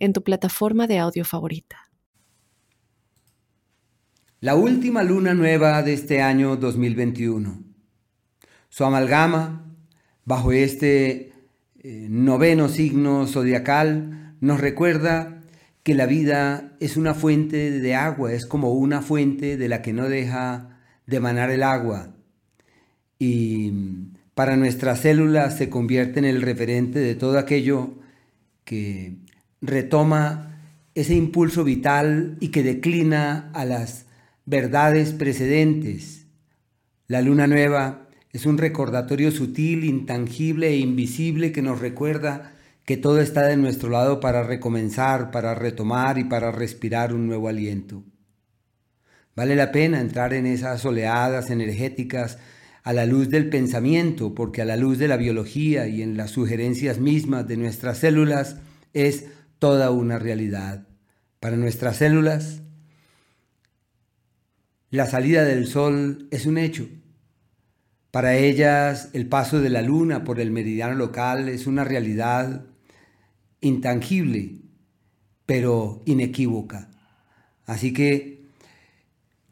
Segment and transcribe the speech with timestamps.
[0.00, 1.90] en tu plataforma de audio favorita.
[4.40, 7.62] La última luna nueva de este año 2021.
[8.70, 9.66] Su amalgama
[10.24, 11.32] bajo este
[11.82, 15.42] eh, noveno signo zodiacal nos recuerda
[15.82, 19.92] que la vida es una fuente de agua, es como una fuente de la que
[19.92, 22.14] no deja de manar el agua.
[23.18, 23.72] Y
[24.34, 27.98] para nuestras células se convierte en el referente de todo aquello
[28.64, 29.18] que
[29.60, 30.58] retoma
[30.94, 34.06] ese impulso vital y que declina a las
[34.44, 36.26] verdades precedentes.
[37.06, 42.52] La luna nueva es un recordatorio sutil, intangible e invisible que nos recuerda
[42.84, 47.48] que todo está de nuestro lado para recomenzar, para retomar y para respirar un nuevo
[47.48, 48.04] aliento.
[49.36, 52.38] Vale la pena entrar en esas oleadas energéticas
[52.82, 56.30] a la luz del pensamiento, porque a la luz de la biología y en las
[56.30, 58.56] sugerencias mismas de nuestras células
[58.92, 59.26] es
[59.60, 60.88] toda una realidad.
[61.38, 62.62] Para nuestras células,
[64.90, 66.88] la salida del sol es un hecho.
[68.10, 72.66] Para ellas, el paso de la luna por el meridiano local es una realidad
[73.60, 74.56] intangible,
[75.46, 76.88] pero inequívoca.
[77.66, 78.46] Así que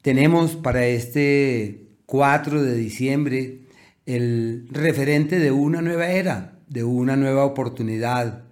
[0.02, 3.60] tenemos para este 4 de diciembre
[4.06, 8.47] el referente de una nueva era, de una nueva oportunidad,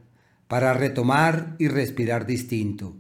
[0.49, 2.97] para retomar y respirar distinto.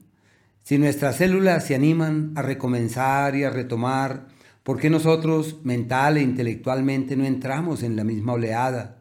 [0.62, 4.26] Si nuestras células se animan a recomenzar y a retomar,
[4.62, 8.98] ¿por qué nosotros mental e intelectualmente no entramos en la misma oleada?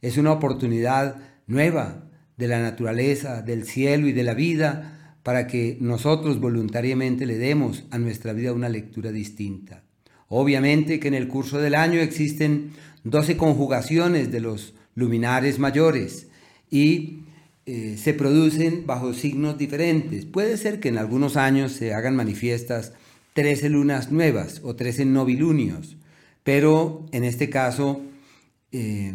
[0.00, 1.16] Es una oportunidad
[1.46, 2.04] nueva
[2.36, 7.84] de la naturaleza, del cielo y de la vida para que nosotros voluntariamente le demos
[7.90, 9.82] a nuestra vida una lectura distinta.
[10.28, 12.70] Obviamente que en el curso del año existen
[13.04, 16.28] 12 conjugaciones de los luminares mayores
[16.70, 17.24] y
[17.66, 20.24] eh, se producen bajo signos diferentes.
[20.24, 22.92] Puede ser que en algunos años se hagan manifiestas
[23.34, 25.96] 13 lunas nuevas o 13 novilunios,
[26.42, 28.00] pero en este caso
[28.72, 29.12] eh,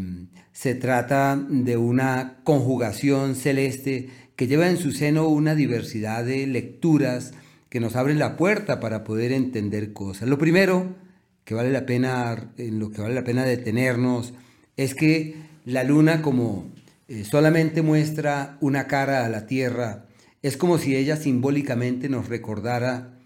[0.51, 7.33] se trata de una conjugación celeste que lleva en su seno una diversidad de lecturas
[7.69, 10.29] que nos abren la puerta para poder entender cosas.
[10.29, 10.95] Lo primero
[11.43, 14.33] que vale la pena, en lo que vale la pena detenernos,
[14.77, 15.35] es que
[15.65, 16.69] la luna como
[17.07, 20.07] eh, solamente muestra una cara a la tierra,
[20.41, 23.19] es como si ella simbólicamente nos recordara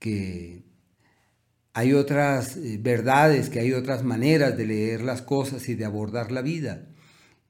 [0.00, 0.64] que
[1.72, 6.32] hay otras eh, verdades, que hay otras maneras de leer las cosas y de abordar
[6.32, 6.86] la vida.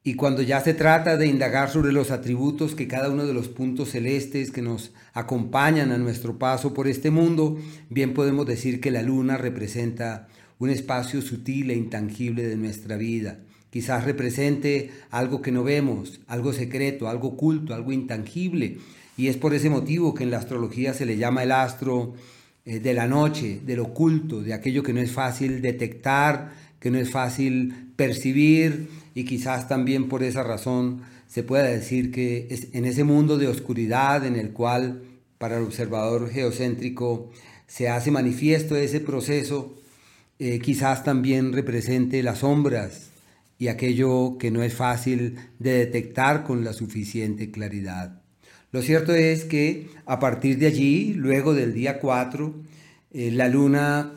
[0.03, 3.49] Y cuando ya se trata de indagar sobre los atributos que cada uno de los
[3.49, 7.59] puntos celestes que nos acompañan a nuestro paso por este mundo,
[7.89, 13.41] bien podemos decir que la luna representa un espacio sutil e intangible de nuestra vida
[13.71, 18.79] Quizás represente algo que no vemos, algo secreto, algo oculto, algo intangible.
[19.17, 22.15] Y es por ese motivo que en la astrología se le llama el astro
[22.65, 26.99] eh, de la noche, del oculto, de aquello que no es fácil detectar, que no
[26.99, 33.05] es fácil percibir y quizás también por esa razón se pueda decir que en ese
[33.05, 35.03] mundo de oscuridad en el cual
[35.39, 37.31] para el observador geocéntrico
[37.67, 39.77] se hace manifiesto ese proceso,
[40.39, 43.10] eh, quizás también represente las sombras
[43.61, 48.23] y aquello que no es fácil de detectar con la suficiente claridad.
[48.73, 52.55] Lo cierto es que a partir de allí, luego del día 4,
[53.13, 54.13] eh, la luna,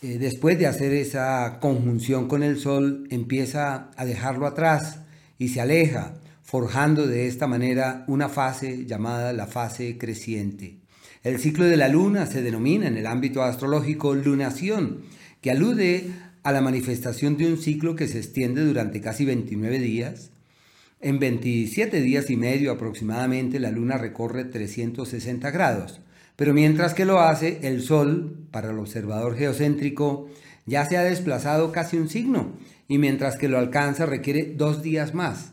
[0.00, 5.00] eh, después de hacer esa conjunción con el sol, empieza a dejarlo atrás
[5.38, 10.78] y se aleja, forjando de esta manera una fase llamada la fase creciente.
[11.24, 15.00] El ciclo de la luna se denomina en el ámbito astrológico lunación,
[15.40, 16.10] que alude
[16.44, 20.30] a la manifestación de un ciclo que se extiende durante casi 29 días.
[21.00, 26.00] En 27 días y medio aproximadamente la luna recorre 360 grados,
[26.36, 30.28] pero mientras que lo hace, el Sol, para el observador geocéntrico,
[30.66, 32.52] ya se ha desplazado casi un signo,
[32.88, 35.52] y mientras que lo alcanza requiere dos días más.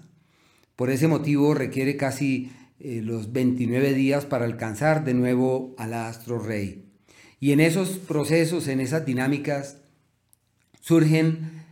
[0.76, 6.40] Por ese motivo requiere casi eh, los 29 días para alcanzar de nuevo al astro
[6.40, 6.86] rey.
[7.40, 9.81] Y en esos procesos, en esas dinámicas,
[10.82, 11.64] surgen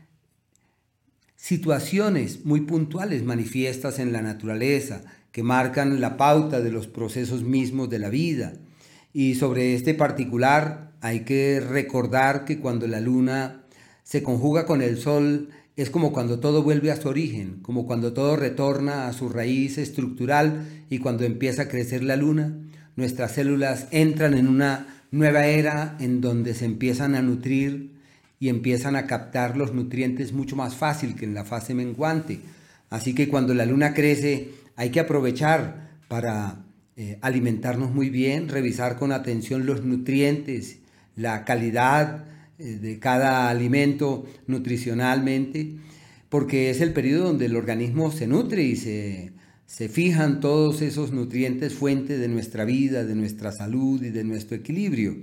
[1.35, 5.01] situaciones muy puntuales manifiestas en la naturaleza,
[5.31, 8.53] que marcan la pauta de los procesos mismos de la vida.
[9.13, 13.63] Y sobre este particular hay que recordar que cuando la luna
[14.03, 18.13] se conjuga con el sol, es como cuando todo vuelve a su origen, como cuando
[18.13, 22.57] todo retorna a su raíz estructural y cuando empieza a crecer la luna,
[22.95, 27.98] nuestras células entran en una nueva era en donde se empiezan a nutrir
[28.39, 32.39] y empiezan a captar los nutrientes mucho más fácil que en la fase menguante.
[32.89, 36.65] Así que cuando la luna crece hay que aprovechar para
[36.95, 40.79] eh, alimentarnos muy bien, revisar con atención los nutrientes,
[41.15, 42.25] la calidad
[42.57, 45.75] eh, de cada alimento nutricionalmente,
[46.29, 49.33] porque es el periodo donde el organismo se nutre y se,
[49.65, 54.55] se fijan todos esos nutrientes fuente de nuestra vida, de nuestra salud y de nuestro
[54.57, 55.15] equilibrio.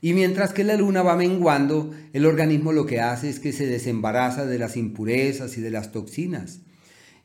[0.00, 3.66] Y mientras que la luna va menguando, el organismo lo que hace es que se
[3.66, 6.60] desembaraza de las impurezas y de las toxinas.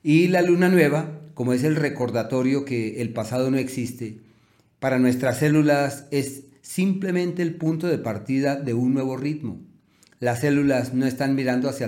[0.02, 4.20] Y la luna nueva, como es el recordatorio que el pasado no existe,
[4.80, 9.62] para nuestras células es simplemente el punto de partida de un nuevo ritmo.
[10.20, 11.88] Las células no están mirando hacia,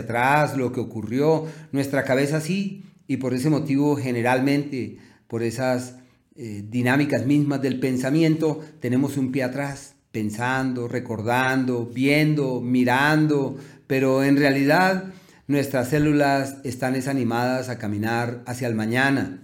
[0.00, 4.96] atrás lo que ocurrió, nuestra cabeza sí, y por ese motivo generalmente,
[5.28, 5.96] por esas
[6.34, 13.58] eh, dinámicas mismas del pensamiento, tenemos un pie atrás, pensando, recordando, viendo, mirando,
[13.88, 15.12] pero en realidad
[15.48, 19.42] nuestras células están desanimadas a caminar hacia el mañana.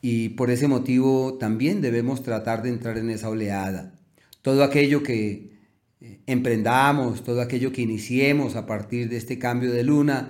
[0.00, 3.98] Y por ese motivo también debemos tratar de entrar en esa oleada.
[4.42, 5.58] Todo aquello que
[6.00, 10.28] eh, emprendamos, todo aquello que iniciemos a partir de este cambio de luna,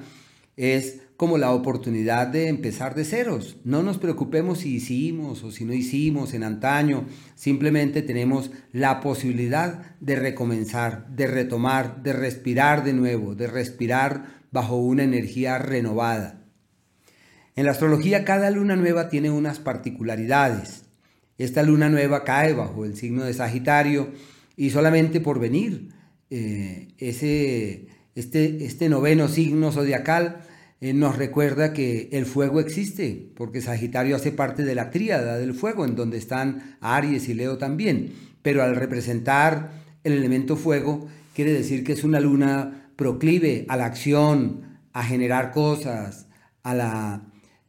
[0.56, 3.56] es como la oportunidad de empezar de ceros.
[3.64, 9.96] No nos preocupemos si hicimos o si no hicimos en antaño, simplemente tenemos la posibilidad
[10.00, 16.42] de recomenzar, de retomar, de respirar de nuevo, de respirar bajo una energía renovada.
[17.56, 20.84] En la astrología cada luna nueva tiene unas particularidades.
[21.38, 24.12] Esta luna nueva cae bajo el signo de Sagitario
[24.56, 25.88] y solamente por venir
[26.28, 30.42] eh, ese, este, este, noveno signo zodiacal
[30.81, 35.55] eh, nos recuerda que el fuego existe, porque Sagitario hace parte de la tríada del
[35.55, 38.12] fuego, en donde están Aries y Leo también.
[38.43, 39.73] Pero al representar
[40.05, 45.52] el elemento fuego, quiere decir que es una luna proclive a la acción, a generar
[45.52, 46.28] cosas,
[46.62, 47.23] a la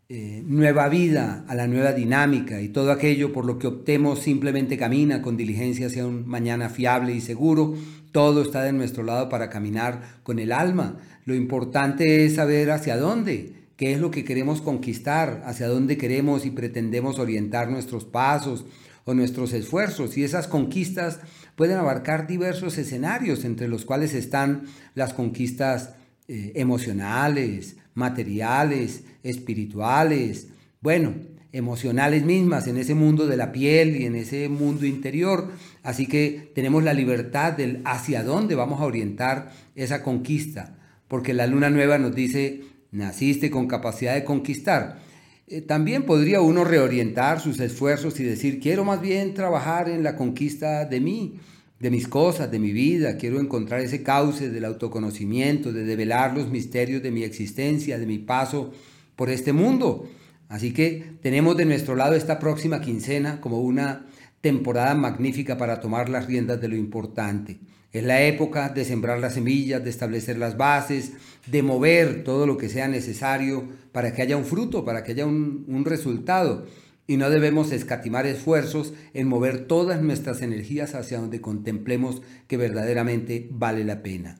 [0.10, 4.78] eh, nueva vida, a la nueva dinámica y todo aquello por lo que optemos simplemente
[4.78, 7.76] camina con diligencia hacia un mañana fiable y seguro.
[8.14, 10.96] Todo está de nuestro lado para caminar con el alma.
[11.26, 16.46] Lo importante es saber hacia dónde, qué es lo que queremos conquistar, hacia dónde queremos
[16.46, 18.64] y pretendemos orientar nuestros pasos
[19.04, 20.18] o nuestros esfuerzos.
[20.18, 21.20] Y esas conquistas
[21.58, 25.97] pueden abarcar diversos escenarios, entre los cuales están las conquistas
[26.28, 30.48] eh, emocionales, materiales, espirituales,
[30.82, 31.16] bueno,
[31.52, 35.52] emocionales mismas en ese mundo de la piel y en ese mundo interior.
[35.84, 40.78] Así que tenemos la libertad del hacia dónde vamos a orientar esa conquista,
[41.08, 45.00] porque la luna nueva nos dice, naciste con capacidad de conquistar.
[45.48, 50.16] Eh, también podría uno reorientar sus esfuerzos y decir, quiero más bien trabajar en la
[50.18, 51.40] conquista de mí,
[51.80, 56.50] de mis cosas, de mi vida, quiero encontrar ese cauce del autoconocimiento, de develar los
[56.50, 58.72] misterios de mi existencia, de mi paso
[59.16, 60.10] por este mundo.
[60.50, 64.08] Así que tenemos de nuestro lado esta próxima quincena como una
[64.42, 67.60] temporada magnífica para tomar las riendas de lo importante.
[67.92, 71.14] Es la época de sembrar las semillas, de establecer las bases,
[71.46, 75.26] de mover todo lo que sea necesario para que haya un fruto, para que haya
[75.26, 76.66] un, un resultado
[77.08, 83.48] y no debemos escatimar esfuerzos en mover todas nuestras energías hacia donde contemplemos que verdaderamente
[83.50, 84.40] vale la pena.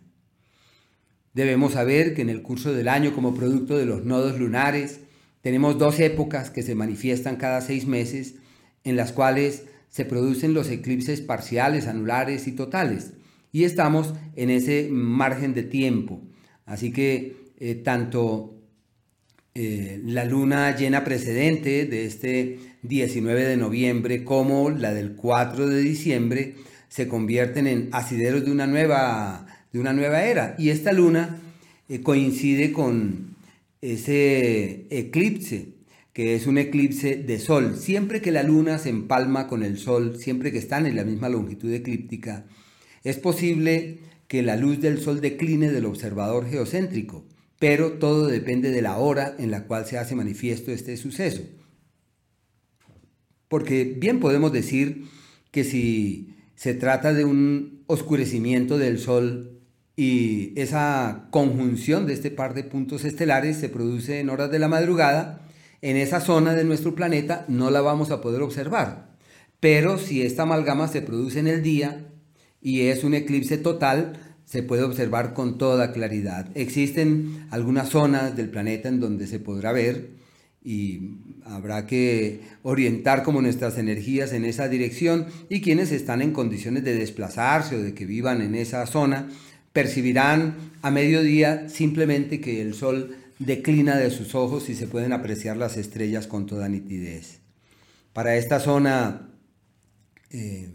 [1.34, 5.00] Debemos saber que en el curso del año, como producto de los nodos lunares,
[5.42, 8.36] tenemos dos épocas que se manifiestan cada seis meses,
[8.84, 13.14] en las cuales se producen los eclipses parciales, anulares y totales.
[13.54, 16.22] Y estamos en ese margen de tiempo.
[16.66, 18.57] Así que eh, tanto
[19.60, 25.82] eh, la luna llena precedente de este 19 de noviembre como la del 4 de
[25.82, 26.54] diciembre
[26.90, 30.54] se convierten en asideros de una nueva, de una nueva era.
[30.60, 31.42] Y esta luna
[31.90, 33.36] eh, coincide con
[33.82, 35.70] ese eclipse,
[36.14, 37.78] que es un eclipse de sol.
[37.78, 41.30] Siempre que la luna se empalma con el sol, siempre que están en la misma
[41.30, 42.46] longitud eclíptica,
[43.04, 47.26] es posible que la luz del sol decline del observador geocéntrico
[47.60, 51.44] pero todo depende de la hora en la cual se hace manifiesto este suceso.
[53.48, 55.06] Porque bien podemos decir
[55.52, 59.62] que si se trata de un oscurecimiento del Sol
[59.96, 64.68] y esa conjunción de este par de puntos estelares se produce en horas de la
[64.68, 65.48] madrugada,
[65.82, 69.16] en esa zona de nuestro planeta no la vamos a poder observar.
[69.60, 72.08] Pero si esta amalgama se produce en el día
[72.62, 76.48] y es un eclipse total, se puede observar con toda claridad.
[76.56, 80.12] Existen algunas zonas del planeta en donde se podrá ver
[80.64, 86.86] y habrá que orientar como nuestras energías en esa dirección y quienes están en condiciones
[86.86, 89.28] de desplazarse o de que vivan en esa zona
[89.74, 95.58] percibirán a mediodía simplemente que el sol declina de sus ojos y se pueden apreciar
[95.58, 97.42] las estrellas con toda nitidez.
[98.14, 99.30] Para esta zona
[100.32, 100.72] eh,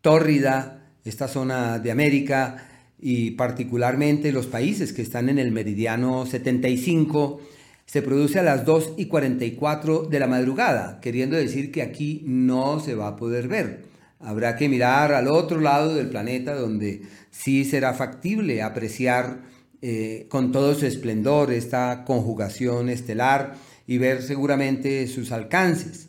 [0.00, 2.64] tórrida, esta zona de América
[3.00, 7.40] y particularmente los países que están en el meridiano 75,
[7.86, 12.80] se produce a las 2 y 44 de la madrugada, queriendo decir que aquí no
[12.80, 13.86] se va a poder ver.
[14.20, 19.42] Habrá que mirar al otro lado del planeta donde sí será factible apreciar
[19.80, 23.54] eh, con todo su esplendor esta conjugación estelar
[23.86, 26.08] y ver seguramente sus alcances.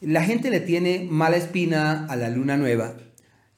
[0.00, 2.96] La gente le tiene mala espina a la luna nueva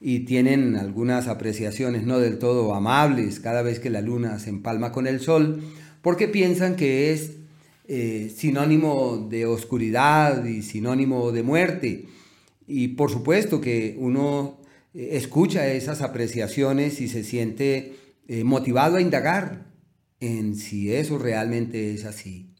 [0.01, 4.91] y tienen algunas apreciaciones no del todo amables cada vez que la luna se empalma
[4.91, 5.61] con el sol,
[6.01, 7.33] porque piensan que es
[7.87, 12.05] eh, sinónimo de oscuridad y sinónimo de muerte.
[12.67, 14.59] Y por supuesto que uno
[14.93, 17.95] eh, escucha esas apreciaciones y se siente
[18.27, 19.65] eh, motivado a indagar
[20.19, 22.53] en si eso realmente es así.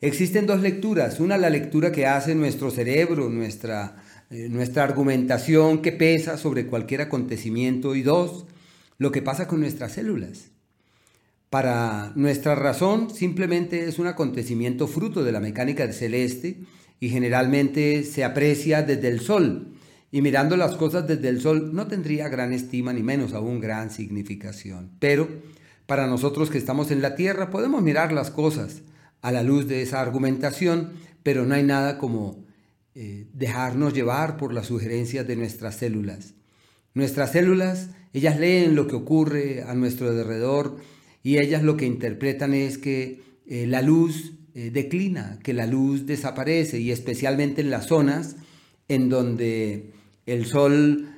[0.00, 1.20] Existen dos lecturas.
[1.20, 7.02] Una, la lectura que hace nuestro cerebro, nuestra, eh, nuestra argumentación que pesa sobre cualquier
[7.02, 7.94] acontecimiento.
[7.94, 8.46] Y dos,
[8.98, 10.50] lo que pasa con nuestras células.
[11.50, 16.60] Para nuestra razón simplemente es un acontecimiento fruto de la mecánica celeste
[17.00, 19.74] y generalmente se aprecia desde el Sol
[20.12, 23.90] y mirando las cosas desde el sol no tendría gran estima ni menos aún gran
[23.90, 24.90] significación.
[24.98, 25.28] Pero
[25.86, 28.82] para nosotros que estamos en la tierra podemos mirar las cosas
[29.22, 32.44] a la luz de esa argumentación, pero no hay nada como
[32.94, 36.34] eh, dejarnos llevar por las sugerencias de nuestras células.
[36.92, 40.76] Nuestras células, ellas leen lo que ocurre a nuestro alrededor
[41.22, 46.04] y ellas lo que interpretan es que eh, la luz eh, declina, que la luz
[46.04, 48.34] desaparece y especialmente en las zonas
[48.88, 49.92] en donde
[50.26, 51.08] el Sol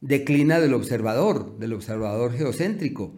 [0.00, 3.16] declina del observador, del observador geocéntrico,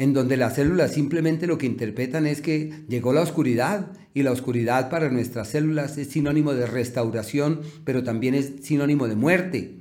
[0.00, 4.32] en donde las células simplemente lo que interpretan es que llegó la oscuridad y la
[4.32, 9.74] oscuridad para nuestras células es sinónimo de restauración, pero también es sinónimo de muerte.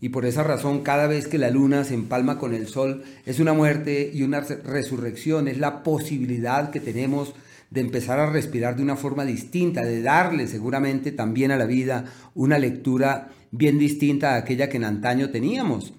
[0.00, 3.38] Y por esa razón cada vez que la luna se empalma con el sol es
[3.38, 7.34] una muerte y una resurrección, es la posibilidad que tenemos
[7.68, 12.06] de empezar a respirar de una forma distinta, de darle seguramente también a la vida
[12.34, 15.92] una lectura bien distinta a aquella que en antaño teníamos.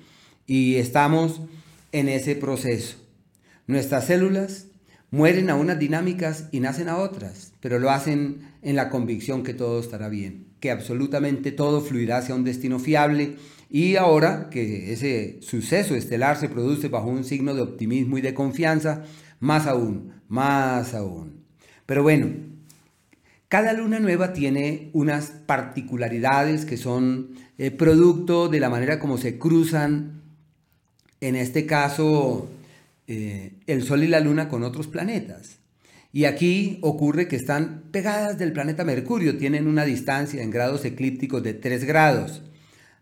[0.48, 1.42] Y estamos
[1.92, 3.07] en ese proceso.
[3.68, 4.68] Nuestras células
[5.12, 9.54] mueren a unas dinámicas y nacen a otras, pero lo hacen en la convicción que
[9.54, 13.36] todo estará bien, que absolutamente todo fluirá hacia un destino fiable
[13.70, 18.34] y ahora que ese suceso estelar se produce bajo un signo de optimismo y de
[18.34, 19.04] confianza,
[19.42, 21.44] más aún, más aún.
[21.86, 22.30] Pero bueno,
[23.50, 29.38] cada luna nueva tiene unas particularidades que son eh, producto de la manera como se
[29.38, 30.22] cruzan,
[31.20, 32.50] en este caso,
[33.08, 35.60] eh, el Sol y la Luna con otros planetas.
[36.12, 41.44] Y aquí ocurre que están pegadas del planeta Mercurio, tienen una distancia en grados eclípticos
[41.44, 42.44] de 3 grados.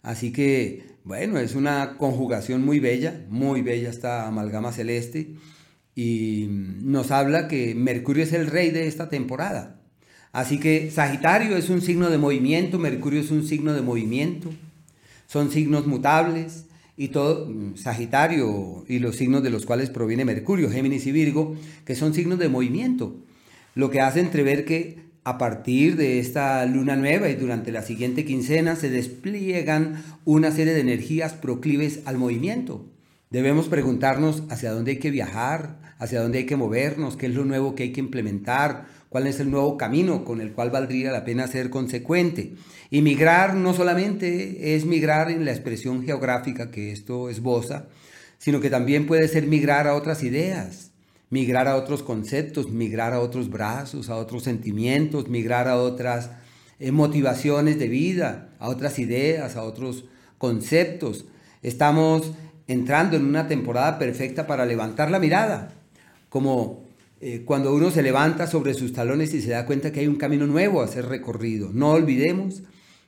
[0.04, 5.36] Así que, bueno, es una conjugación muy bella, muy bella esta amalgama celeste.
[5.96, 9.82] Y nos habla que Mercurio es el rey de esta temporada.
[10.32, 14.52] Así que Sagitario es un signo de movimiento, Mercurio es un signo de movimiento,
[15.28, 16.65] son signos mutables
[16.98, 21.56] y todo mm, Sagitario y los signos de los cuales proviene Mercurio, Géminis y Virgo,
[21.86, 23.16] que son signos de movimiento,
[23.74, 28.26] lo que hace entrever que a partir de esta luna nueva y durante la siguiente
[28.26, 32.86] quincena se despliegan una serie de energías proclives al movimiento.
[33.32, 37.44] Debemos preguntarnos hacia dónde hay que viajar, hacia dónde hay que movernos, qué es lo
[37.44, 38.86] nuevo que hay que implementar,
[39.16, 42.56] cuál es el nuevo camino con el cual valdría la pena ser consecuente.
[42.90, 47.86] Y migrar no solamente es migrar en la expresión geográfica que esto esboza,
[48.40, 50.92] sino que también puede ser migrar a otras ideas,
[51.30, 56.32] migrar a otros conceptos, migrar a otros brazos, a otros sentimientos, migrar a otras
[56.80, 60.04] eh, motivaciones de vida, a otras ideas, a otros
[60.38, 61.24] conceptos.
[61.64, 62.34] Estamos
[62.68, 65.72] entrando en una temporada perfecta para levantar la mirada,
[66.28, 66.85] como
[67.22, 70.18] eh, cuando uno se levanta sobre sus talones y se da cuenta que hay un
[70.18, 71.72] camino nuevo a ser recorrido.
[71.74, 72.64] No olvidemos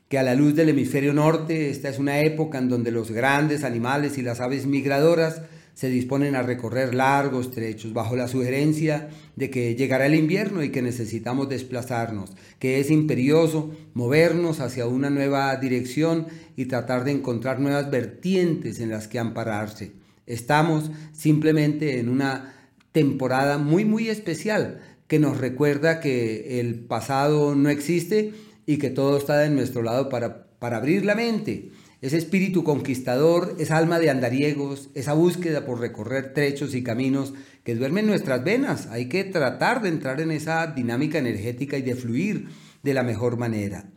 [0.08, 3.64] que a la luz del hemisferio norte esta es una época en donde los grandes
[3.64, 5.42] animales y las aves migradoras
[5.74, 10.72] se disponen a recorrer largos trechos bajo la sugerencia de que llegará el invierno y
[10.72, 17.60] que necesitamos desplazarnos, que es imperioso movernos hacia una nueva dirección y tratar de encontrar
[17.60, 19.92] nuevas vertientes en las que ampararse.
[20.26, 22.57] Estamos simplemente en una
[22.98, 28.34] temporada muy muy especial que nos recuerda que el pasado no existe
[28.66, 31.70] y que todo está de nuestro lado para, para abrir la mente
[32.01, 37.75] ese espíritu conquistador, esa alma de andariegos, esa búsqueda por recorrer trechos y caminos que
[37.75, 38.88] duermen nuestras venas.
[38.88, 42.50] Hay que tratar de entrar en esa dinámica energética y de fluir
[42.84, 43.89] de la mejor manera.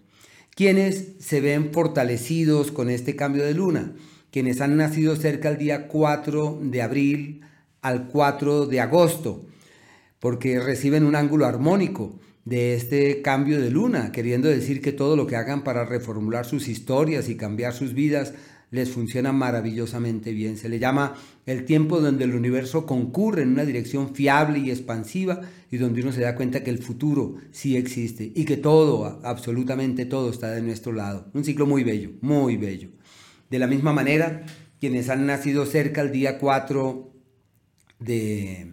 [0.55, 3.95] Quienes se ven fortalecidos con este cambio de luna,
[4.31, 7.41] quienes han nacido cerca al día 4 de abril
[7.83, 9.47] al 4 de agosto,
[10.19, 15.27] porque reciben un ángulo armónico de este cambio de luna, queriendo decir que todo lo
[15.27, 18.35] que hagan para reformular sus historias y cambiar sus vidas
[18.71, 20.57] les funciona maravillosamente bien.
[20.57, 21.15] Se le llama
[21.47, 26.13] el tiempo donde el universo concurre en una dirección fiable y expansiva y donde uno
[26.13, 30.63] se da cuenta que el futuro sí existe y que todo, absolutamente todo está de
[30.63, 31.29] nuestro lado.
[31.35, 32.91] Un ciclo muy bello, muy bello.
[33.51, 34.47] De la misma manera,
[34.79, 37.10] quienes han nacido cerca el día 4
[38.01, 38.73] de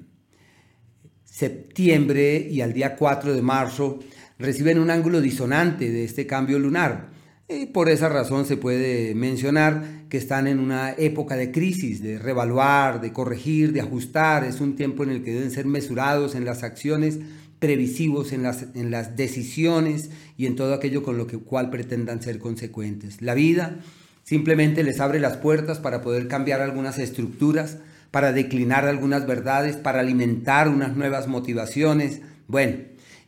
[1.24, 4.00] septiembre y al día 4 de marzo
[4.40, 7.10] reciben un ángulo disonante de este cambio lunar.
[7.50, 12.20] Y por esa razón se puede mencionar que están en una época de crisis, de
[12.20, 14.44] revaluar, de corregir, de ajustar.
[14.44, 17.20] Es un tiempo en el que deben ser mesurados en las acciones,
[17.60, 22.22] previsivos en las, en las decisiones y en todo aquello con lo que, cual pretendan
[22.22, 23.22] ser consecuentes.
[23.22, 23.80] La vida
[24.24, 27.78] simplemente les abre las puertas para poder cambiar algunas estructuras,
[28.12, 32.22] para declinar algunas verdades, para alimentar unas nuevas motivaciones.
[32.48, 32.78] Bueno,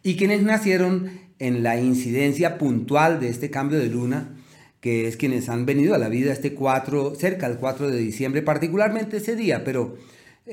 [0.03, 1.09] y quienes nacieron
[1.39, 4.35] en la incidencia puntual de este cambio de luna,
[4.81, 8.41] que es quienes han venido a la vida este 4, cerca del 4 de diciembre,
[8.41, 9.97] particularmente ese día, pero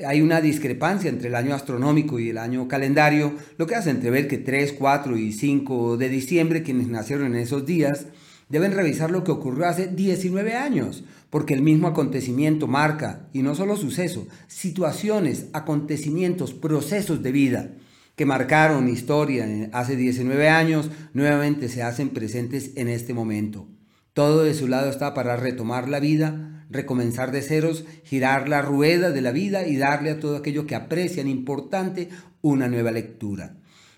[0.05, 4.27] hay una discrepancia entre el año astronómico y el año calendario, lo que hace entrever
[4.27, 8.07] que 3, 4 y 5 de diciembre, quienes nacieron en esos días,
[8.49, 13.55] deben revisar lo que ocurrió hace 19 años, porque el mismo acontecimiento marca, y no
[13.55, 17.71] solo suceso, situaciones, acontecimientos, procesos de vida
[18.15, 23.67] que marcaron historia hace 19 años, nuevamente se hacen presentes en este momento.
[24.13, 29.11] Todo de su lado está para retomar la vida, recomenzar de ceros, girar la rueda
[29.11, 32.09] de la vida y darle a todo aquello que aprecian importante
[32.41, 33.57] una nueva lectura.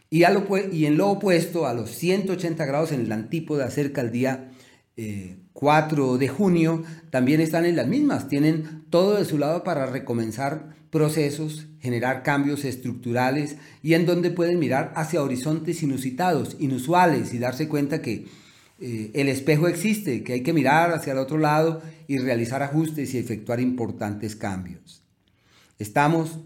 [0.10, 0.24] Y,
[0.72, 4.52] y en lo opuesto, a los 180 grados en el antípoda, acerca el día
[5.54, 8.28] 4 eh, de junio, también están en las mismas.
[8.28, 14.60] Tienen todo de su lado para recomenzar procesos, generar cambios estructurales y en donde pueden
[14.60, 18.26] mirar hacia horizontes inusitados, inusuales y darse cuenta que
[18.82, 23.13] eh, el espejo existe, que hay que mirar hacia el otro lado y realizar ajustes
[23.13, 25.04] y efectuar importantes cambios.
[25.78, 26.39] Estamos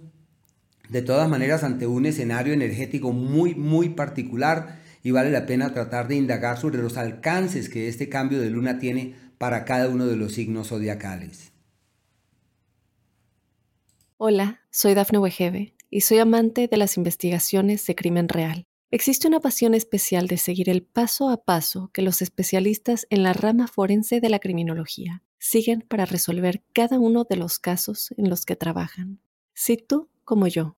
[0.93, 6.07] de todas maneras ante un escenario energético muy, muy particular y vale la pena tratar
[6.07, 10.17] de indagar sobre los alcances que este cambio de luna tiene para cada uno de
[10.17, 11.51] los signos zodiacales.
[14.17, 18.67] Hola, soy Dafne Wegebe y soy amante de las investigaciones de crimen real.
[18.91, 23.33] Existe una pasión especial de seguir el paso a paso que los especialistas en la
[23.33, 28.45] rama forense de la criminología siguen para resolver cada uno de los casos en los
[28.45, 29.19] que trabajan.
[29.55, 30.77] Si tú, como yo,